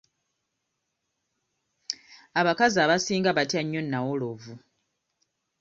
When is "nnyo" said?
3.63-3.81